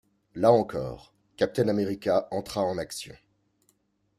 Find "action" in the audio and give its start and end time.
2.79-3.13